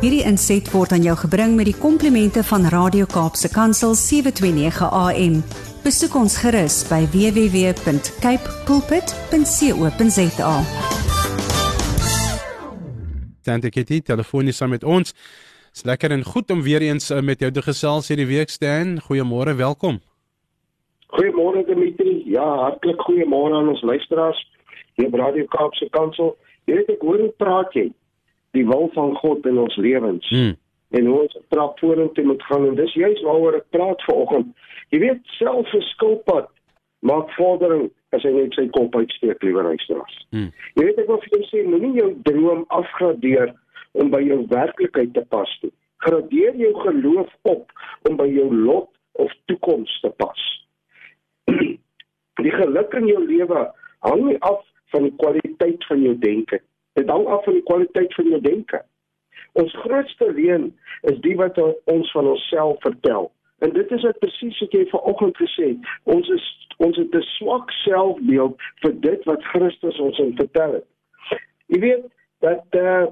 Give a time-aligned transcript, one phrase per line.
[0.00, 5.34] Hierdie inset word aan jou gebring met die komplimente van Radio Kaapse Kansel 729 AM.
[5.84, 10.54] Besoek ons gerus by www.cape pulpit.co.za.
[13.44, 15.12] Tante Kitty, telefonies saam met ons.
[15.76, 18.96] Dis lekker en goed om weer eens uh, met jou te gesels hierdie week staan.
[19.04, 20.00] Goeiemôre, welkom.
[21.12, 22.22] Goeiemôre Dimitri.
[22.24, 24.40] Ja, hartlik goeiemôre aan ons luisteraars
[24.96, 26.38] hier by Radio Kaapse Kansel.
[26.64, 27.90] Jy weet ek hoor hoe praat jy
[28.56, 30.28] die wil van God in ons lewens.
[30.28, 30.56] Hmm.
[30.90, 34.50] En hoe ons trap vorentoe moet gaan en dis juist waaroor ek praat vanoggend.
[34.90, 36.48] Jy weet self 'n skilpad
[37.06, 40.26] maak vordering as hy net sy kop uitsteek liewer luisteraars.
[40.30, 40.50] Hmm.
[40.74, 43.54] Jy weet ek wil vir jou sê moenie jou droom afgradeer
[43.92, 45.72] om by jou werklikheid te pas nie.
[46.04, 47.72] Gradeer jou geloof op
[48.08, 50.40] om by jou lot of toekoms te pas.
[52.44, 53.66] Die geluk in jou lewe
[54.06, 56.60] hang nie af van die kwaliteit van jou denke.
[56.92, 58.82] Dit hang af van die kwaliteit van jou denke.
[59.52, 60.70] Ons grootste leuen
[61.02, 63.30] is die wat ons van onsself vertel.
[63.58, 65.90] En dit is presies wat jy vanoggend gesê het.
[66.02, 66.46] Ons is
[66.80, 70.86] ons het 'n swak selfbeeld vir dit wat Christus ons in vertel het.
[71.66, 72.04] Jy weet
[72.40, 73.06] dat eh uh,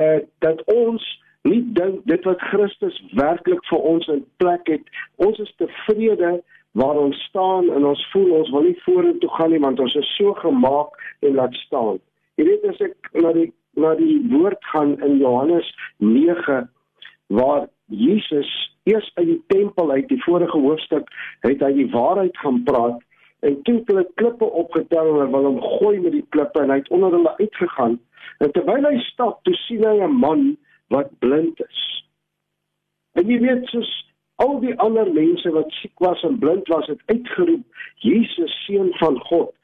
[0.00, 4.82] uh, dat ons nie dink dit wat Christus werklik vir ons in plek het.
[5.16, 9.60] Ons is tevrede waar ons staan en ons voel ons wil nie vorentoe gaan nie
[9.60, 12.00] want ons is so gemaak en laat staan.
[12.38, 15.66] Jy weet as ek na die na die woord gaan in Johannes
[15.98, 16.68] 9
[17.34, 18.50] waar Jesus
[18.84, 21.10] eers uit die tempel uit die vorige hoofstuk
[21.46, 23.00] het hy die waarheid gaan praat
[23.44, 26.70] en toe het hulle klippe opgetel en hulle wil hom gooi met die klippe en
[26.72, 27.98] hy het onder hulle uitgegaan
[28.44, 30.46] en terwyl hy stap toe sien hy 'n man
[30.94, 31.82] wat blind is.
[33.14, 33.90] En jy weet soos
[34.42, 37.64] al die ander mense wat siek was en blind was het uitgeroep
[38.06, 39.54] Jesus seun van God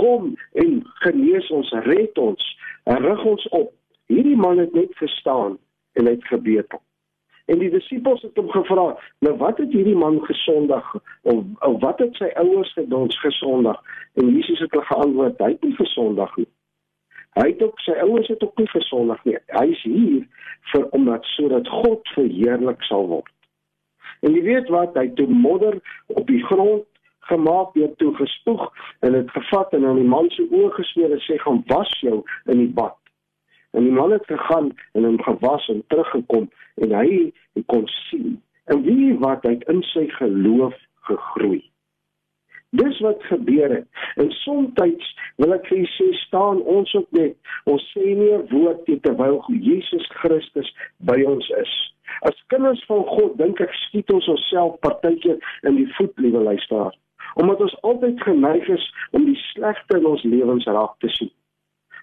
[0.00, 2.50] kom en genees ons red ons
[2.88, 3.72] rig ons op.
[4.08, 5.58] Hierdie man het net verstaan
[5.98, 6.78] en hy het gebed
[7.48, 8.86] en die disippels het hom gevra
[9.24, 10.84] nou wat het hierdie man gesondig?
[11.22, 13.80] Of, of wat het sy ouers gedoen gesondig?
[14.20, 16.48] En Jesus het hulle geantwoord hy het nie gesondig nie.
[17.38, 19.36] Hy het ook sy ouers het ook nie gesondig nie.
[19.56, 23.32] Hy is hier vir omdat sodat God verheerlik sal word.
[24.26, 25.78] En jy weet wat, hy toe modder
[26.10, 26.84] op die grond
[27.28, 28.64] gemaak, weer toe gespoeg
[29.06, 32.22] en dit gevat en aan die man se oë gesmeer en sê gaan was jou
[32.46, 32.96] in die bad.
[33.76, 36.50] En die man het gegaan en hom gewas en teruggekom
[36.82, 37.08] en hy
[37.56, 38.38] het kon sien.
[38.72, 40.76] En wie wat hy in sy geloof
[41.08, 41.62] gegroei.
[42.70, 43.86] Dis wat gebeur het.
[44.20, 44.72] En soms
[45.36, 47.36] wil ek vir sê staan ons op net.
[47.64, 50.68] Ons sê nie 'n woord terwyl Jesus Christus
[50.98, 51.72] by ons is.
[52.20, 56.94] As kinders van God dink ek skiet ons onsself partykeer in die voet, liewe luisteraar,
[57.34, 61.32] omdat ons altyd geneig is om die slegte in ons lewens raak te sien.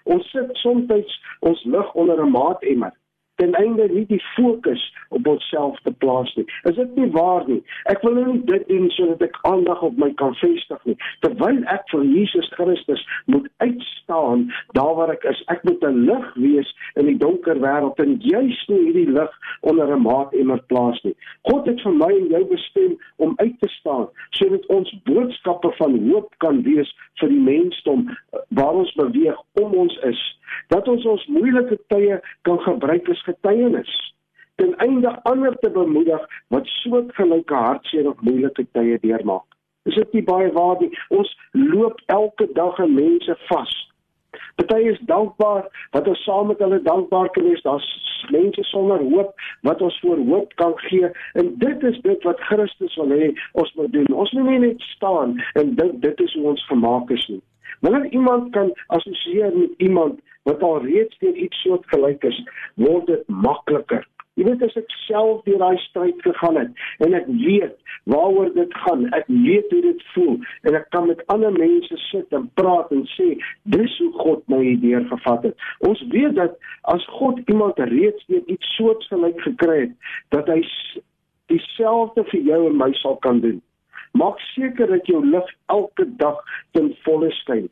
[0.04, 2.92] Ons sit soms ons lig onder 'n maatemmer
[3.36, 6.44] ten einde nie die fokus op onsself te plaas nie.
[6.62, 7.62] Is dit nie waar nie?
[7.92, 10.96] Ek wil nou nie dit doen sodat ek aandag op my kan vestig nie.
[11.24, 13.02] Terwyl ek vir Jesus Christus
[13.32, 14.46] moet uitstaan
[14.78, 15.42] daar waar ek is.
[15.52, 19.92] Ek moet 'n lig wees in die donker wêreld en juis nie hierdie lig onder
[19.92, 21.16] 'n maat emmer plaas nie.
[21.42, 26.08] God het vir my en jou bestem om uit te staan sodat ons boodskappe van
[26.08, 28.08] hoop kan wees vir die mensdom
[28.48, 30.35] waar ons beweeg om ons is
[30.74, 33.94] dat ons ons moeilike tye kan gebruik as getuienis
[34.56, 39.44] ten einde ander te bemoedig wat soortgelyke hartseer of moeilike tye deurmaak.
[39.84, 40.90] Is dit nie baie waar nie?
[41.08, 43.74] Ons loop elke dag en mense vas.
[44.56, 47.62] Party is dankbaar wat ons saam met hulle dankbaar kan wees.
[47.62, 47.86] Daar's
[48.32, 49.34] mense sonder hoop
[49.68, 53.74] wat ons voor hoop kan gee en dit is dit wat Christus wil hê ons
[53.74, 54.08] moet doen.
[54.12, 57.42] Ons moet nie net staan en dink dit is hoe ons gemaak is nie.
[57.84, 62.38] Wanneer iemand kan assosieer met iemand wat al reeds deur iets soortgelyk is,
[62.74, 64.04] word dit makliker.
[64.36, 67.76] Jy weet as ek self deur daai stryd gegaan het en ek weet
[68.12, 70.34] waaroor dit gaan, ek weet hoe dit voel
[70.68, 73.30] en ek kan met ander mense sit en praat en sê
[73.76, 75.66] dis hoe God my hierdeur gevat het.
[75.88, 76.58] Ons weet dat
[76.92, 79.96] as God iemand reeds deur iets soortgelyk gekry het,
[80.36, 80.60] dat hy
[81.48, 83.62] dieselfde vir jou en my sal kan doen.
[84.16, 86.40] Maak seker dat jou lig elke dag
[86.76, 87.66] ten volle skyn.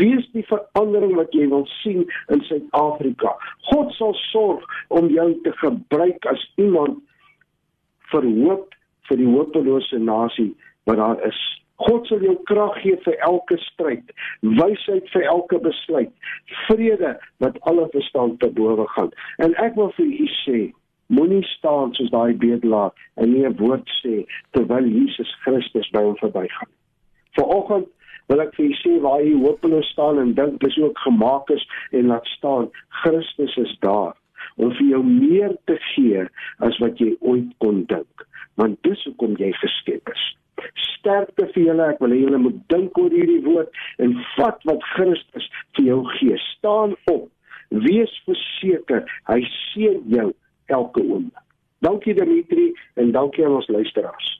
[0.00, 2.04] Wees die verandering wat jy wil sien
[2.34, 3.34] in Suid-Afrika.
[3.70, 7.02] God sal sorg om jou te gebruik as iemand
[8.12, 8.72] vir hoop
[9.08, 10.52] vir die hopelose nasie
[10.88, 11.40] wat daar is.
[11.82, 14.12] God sal jou krag gee vir elke stryd,
[14.60, 16.12] wysheid vir elke besluit,
[16.66, 19.10] vrede wat alle verstand te bowe gaan.
[19.42, 20.60] En ek wil vir u sê,
[21.06, 26.16] moenie staan soos daai bedelaar en nie 'n woord sê terwyl Jesus Christus by hom
[26.22, 26.70] verbygaan.
[27.36, 27.88] Vanoggend
[28.28, 31.66] wil ek vir julle sê waar jy hopeloos staan en dink dis ook gemaak is
[31.92, 34.14] en laat staan, Christus is daar.
[34.56, 36.24] om vir jou meer te gee
[36.66, 38.26] as wat jy ooit kon dink,
[38.60, 40.24] want dis hoekom jy geskep is.
[40.94, 43.72] Sterkte vir julle, ek wil hê julle moet dink oor hierdie woord
[44.02, 46.38] en vat wat Christus vir jou gee.
[46.54, 47.28] Staan op.
[47.84, 50.30] Wees verseker, hy seën jou
[50.66, 51.42] elke oomblik.
[51.84, 54.30] Dankie Dimitri en dankie aan ons luisteraars.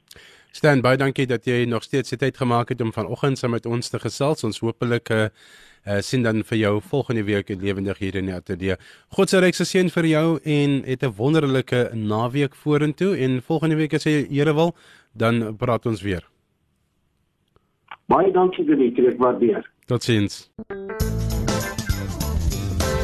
[0.55, 3.67] Stan, baie dankie dat jy nog steeds die tyd gemaak het om vanoggend saam met
[3.67, 4.44] ons te gesels.
[4.47, 5.26] Ons hopelik uh,
[5.85, 8.76] uh sien dan vir jou volgende week lewendig hier in die ateljee.
[9.19, 13.94] God se rykse seën vir jou en het 'n wonderlike naweek vorentoe en volgende week
[13.94, 14.75] as jy Here wil,
[15.12, 16.23] dan praat ons weer.
[18.06, 19.70] Baie dankie Dimitri, ek waardeer.
[19.87, 20.50] Totsiens.